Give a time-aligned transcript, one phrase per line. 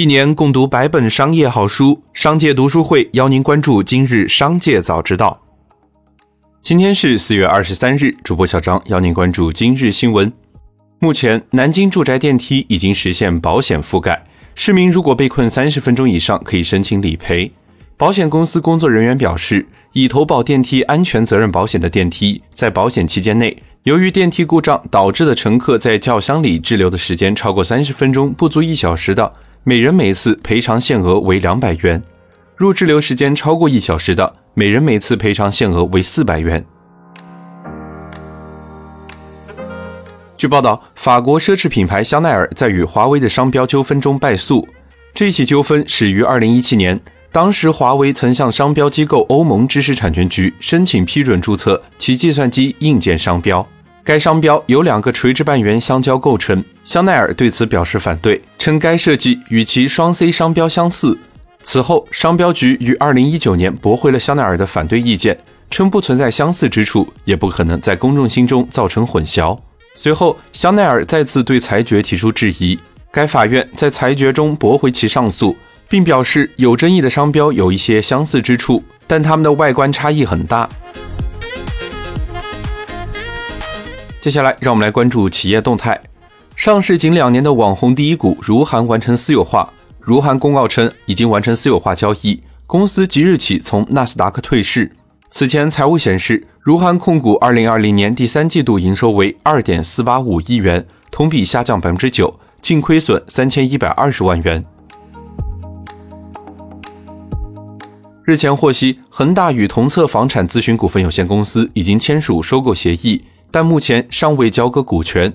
[0.00, 5.38] 一年共读百本商业好书，商界读书会邀您关注今日商界早知道。
[6.62, 10.32] 今天是四月二十三日，主播小张邀您关注今日新闻。
[11.00, 14.24] 目前，南京住宅电梯已经实现保险覆盖，
[14.54, 17.52] 市民如果被困三十分钟以上，可以申请理赔。
[17.98, 29.30] 保险公司工作人员表示，已投保电梯安全责任保险的电梯，在保险期间内，由于电梯故障导致的乘客在轿厢里滞留的时间超过三十分钟，不足一小时的。
[29.62, 32.02] 每人每次赔偿限额为两百元，
[32.56, 36.64] 若滞留时间超过一小时的，每人每次赔偿限额为四百元。
[40.38, 44.66] 据报道，法国奢侈品牌香奈儿在与华为的商标纠纷中败诉。
[45.12, 46.98] 这起纠纷始于二零一七年，
[47.30, 53.68] 当时华为曾向商标机构欧盟知识产权局申请批准注册其计算机硬件商标。
[54.02, 61.16] 该商标由两个垂直半圆相交构成，香奈儿对此表示反对，称该设计与其双 C 商标相似。
[61.62, 65.38] 此后，商标局于二零一九年驳回了香奈儿的反对意见，
[65.70, 69.56] 称不存在相似之处，也不可能在公众心中造成混淆。
[69.94, 72.78] 随后，香奈儿再次对裁决提出质疑，
[73.10, 75.54] 该法院在裁决中驳回其上诉，
[75.88, 80.66] 并表示有争议的商标有一些相似之处，但它们的外观差异很大。
[84.20, 85.98] 接下来，让我们来关注企业动态。
[86.54, 89.72] 上市仅两年的网红第一股如涵完成私有化。
[89.98, 94.94] 如涵公告称，已经完成私有化交易，公司即日起从纳斯达克退市。
[95.30, 104.62] 此前财务显示，如涵控股二零二零年第三季度营收为二点四八五亿元，同比下降百分之九，净亏损三千一百二十万元。
[108.24, 113.24] 日前获悉，恒大与同策房产咨询股份有限公司已经签署收购协议。
[113.50, 115.32] 但目前尚未交割股权，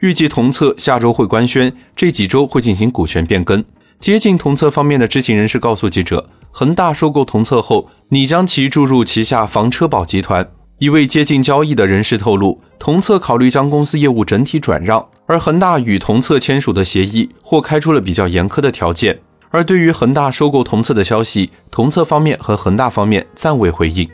[0.00, 3.64] 预计同策下周会官宣，这几周会进行股权变更。
[3.98, 10.48] 接近同策方面的知情人士告诉记者，恒大收购同策后，拟将其注入旗下房车保集团。
[10.78, 19.18] 一位接近交易的人士透露，同策考虑将公司业务整体转让，而恒大与同策签署的协议或开出了比较严苛的条件。
[19.50, 24.08] 而对于恒大收购同策的消息，同策方面和恒大方面暂未回应。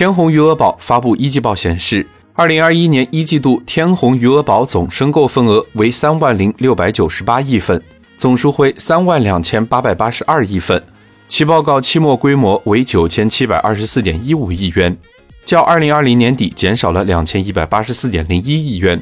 [0.00, 7.82] 天弘余额宝发布一季报显示，二零二一年一季度天弘余额宝总申购份额为三万零六百九十八亿份，
[8.16, 10.82] 总赎回三万两千八百八十二亿份，
[11.28, 14.96] 其报告期末规模为九千七百二十四点一五亿元，
[15.44, 18.98] 较二零二零年底减少了两千一百八十四点零一亿元。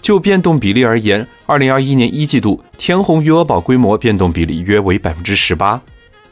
[0.00, 5.80] 就变动比例而言，二零二一年一季度天弘余额宝规模变动比例约为百分之十八。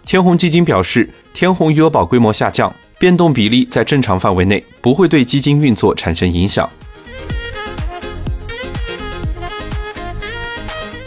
[0.05, 2.75] 天弘基金表示，天弘余额宝规模下降。
[3.01, 6.69] 变动比例在正常范围内，不会对基金运作产生影响。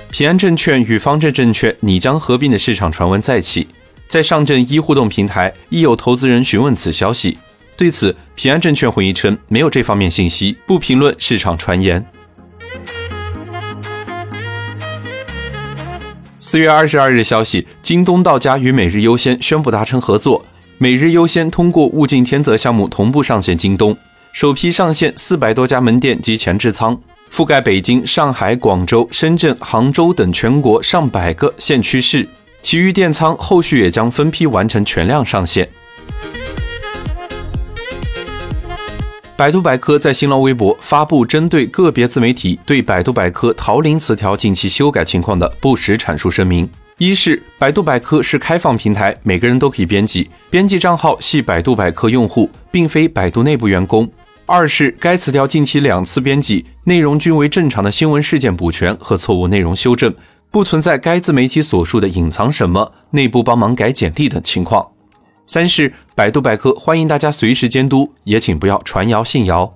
[0.09, 3.67] 平安证券与方正证券拟将合并的市场传闻再起，
[4.07, 7.37] 在上证一互动平台亦有投资人询问此消息。
[7.77, 12.03] 对此，平安证券回应称没有这方面信息，不评论市场传言。
[16.39, 20.43] 四月二十二日消息，京东到家与每日优先宣布达成合作。
[20.79, 23.95] 每日优先通过物竞天择项目同步上线京东，
[24.33, 26.99] 首批上线四百多家门店及前置仓，
[27.31, 32.27] 覆盖北京、上海、广州、深圳、杭州等全国上百个县区市，
[32.61, 35.69] 其余店仓后续也将分批完成全量上线。
[39.37, 46.69] 百度百科在新浪微博发布针对个别自媒体对百度百科桃林词条近期修改情况的不实阐述声明。
[47.05, 54.09] 一是百度百科是开放平台，每个人都可以编辑，编辑账号系百度百科用户，并非百度内部员工。
[54.45, 60.15] 二是该词条近期两次编辑内容均为正常的新闻事件补全和错误内容修正，
[60.49, 64.87] 不存在该自媒体所述的隐藏什么、内部帮忙改简历等情况。
[65.45, 69.69] 三是百度百科欢迎大家随时监督，也请不要传谣信谣。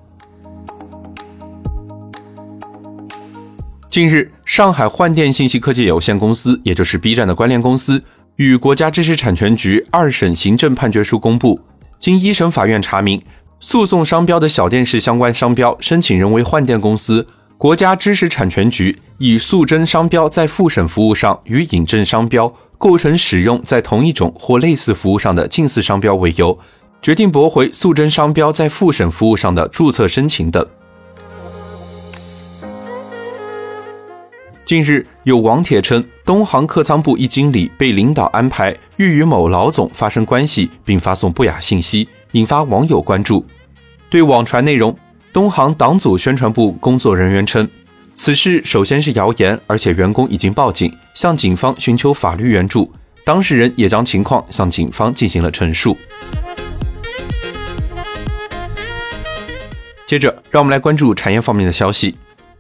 [3.89, 8.03] 近日，上海幻电信息科技有限公司，也就是 B 站的关联公司，
[8.35, 11.59] 与国家知识产权局二审行政判决书公布。
[11.97, 13.21] 经一审法院查明，
[13.61, 17.25] 诉讼商标的小电视相关商标申请人为幻电公司，
[17.57, 26.59] 国家知识产权局以诉争商标在复审服务上与引证商标构成使用在同一种或类似服务上的近似商标为由，
[27.01, 30.63] 决定驳回诉争商标在复审服务上的注册申请等。
[34.67, 43.45] 近日有网帖称，东航客舱部一经理被领导安排欲与某老总发生关系，并发送不雅信息，引发网友关注。
[44.09, 44.93] 对网传内容，
[45.31, 47.65] 东航党组宣传部工作人员称，
[48.13, 52.91] 此事首先是谣言，而且员工已经报警，向警方寻求法律援助。
[53.23, 55.97] 当事人也将情况向警方进行了陈述。
[60.05, 62.17] 接着，让我们来关注产业方面的消息。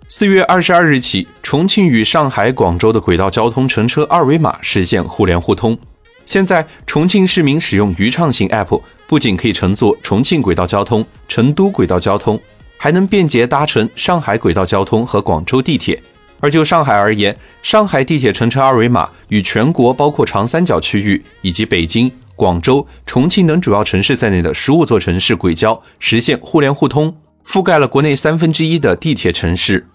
[0.09, 5.77] 四月二十二日起，重庆与上海、广州的轨道交通乘车二维码实现互联互通。
[6.25, 12.39] 现在，重庆市民使用渝畅行 App，不仅可以乘坐重庆轨道交通、成都轨道交通，
[12.77, 16.01] 还能便捷搭乘上海轨道交通和广州地铁。
[16.39, 27.13] 而就上海而言，上海地铁乘车二维码与全国包括长三角区域以及北京、广州、重庆等主要城市在内的十五座城市轨交实现互联互通，
[27.45, 29.85] 覆盖了国内三分之一的地铁城市。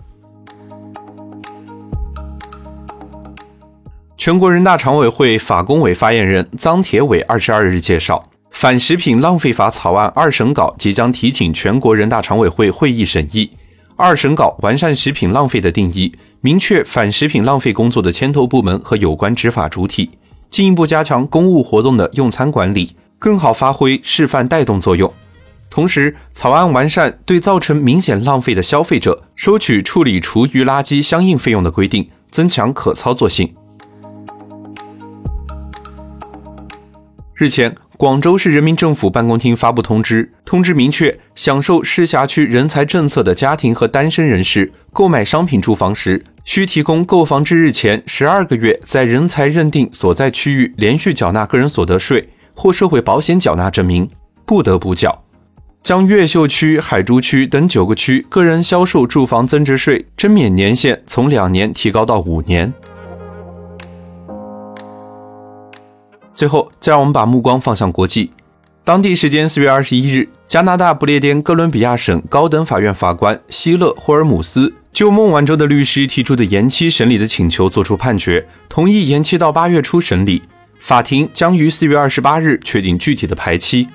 [4.25, 13.51] 全国人大常委会法工委发言人臧铁伟二十二日介绍，反食品浪费法草案二审稿即将提请全国人大常委会会议审议。
[13.97, 20.09] 二审稿完善食品浪费的定义，明确反食品浪费工作的牵头部门和有关执法主体，
[20.49, 25.13] 进一步加强公务活动的用餐管理，更好发挥示范带动作用。
[25.69, 33.53] 同时，草案完善对造成明显浪费的消费者收取处理厨余垃圾相应费用的规定，增强可操作性。
[37.43, 54.09] 日前，广州市人民政府办公厅发布通知，通知明确，享受市辖区人才政策的家庭和单身人士购买商品住房时，需提供购房之日前十二个月在人才认定所在区域连续缴纳个人所得税或社会保险缴纳证明，
[54.47, 55.25] 不得补缴。
[55.83, 62.73] 将越秀区、海珠区等九个区个人销售住房增值税征免年限从两年提高到五年。
[66.35, 68.31] 最后，再让我们把目光放向国际。
[68.85, 80.43] 当地时间四月二十一日，加拿大不列颠哥伦比亚省高等法院法官希勒·霍尔姆斯就孟晚舟的律师提出的延期审理的请求作出判决，同意延期到八月初审理。
[80.81, 83.87] 法庭将于四月二十八日确定具体的排期。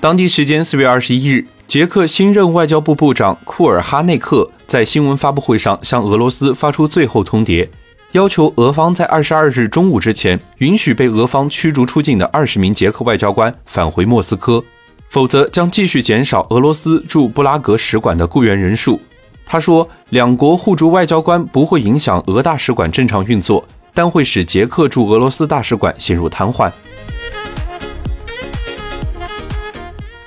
[0.00, 7.68] 当地时间四月二十一日，捷克新任外交部部长库尔哈内克在新闻发布会上向俄罗斯发出最后通牒。
[8.12, 14.64] 要求俄方在二十二日中午之前允许被俄方驱逐出境的二十名捷克外交官返回莫斯科，
[15.10, 19.00] 否则将继续减少俄罗斯驻布拉格使馆的雇员人数。
[19.46, 23.64] 他说，两国互逐外交官不会影响俄大使馆正常运作，
[23.94, 26.68] 但会使捷克驻俄罗斯大使馆陷入瘫痪。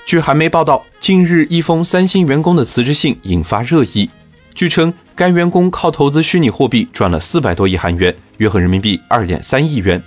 [0.06, 4.10] 据韩媒报道，近日一封三星员工的辞职信引发热议。
[4.56, 10.01] 据称，该员工靠投资虚拟货币赚了四百多亿韩元，约合人民币二点三亿元。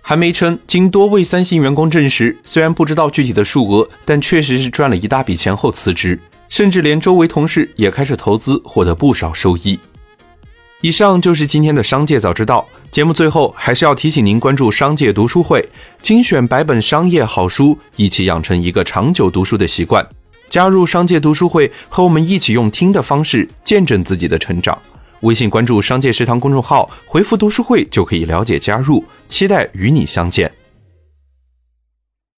[0.00, 9.78] 韩媒称，经多位三星员工证实，虽然不知道具体的数额，但确实是赚了一大笔钱后辞职，甚至连周围同事也开始投资，获得不少收益。
[10.82, 13.12] 以上就是今天的商界早知道节目。
[13.14, 15.66] 最后，还是要提醒您关注商界读书会，
[16.02, 20.06] 精选百本商业好书，一起养成一个长久读书的习惯。
[20.54, 24.78] 加入商界读书会，和我们一起用听的方式见证自己的成长。
[25.22, 29.04] 微信关注“商界食堂”公众号，回复“读书会”就可以了解加入。
[29.26, 30.48] 期待与你相见。